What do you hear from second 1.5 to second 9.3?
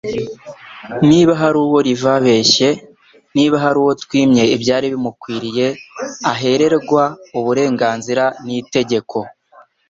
uwo rivabeshye, niba hari uwo twimye ibyari bimukwiriye ahererwa uburenganzira n'itegeko,